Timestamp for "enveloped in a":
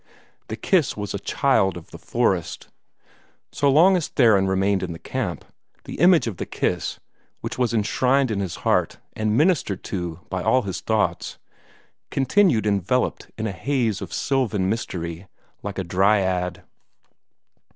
12.65-13.51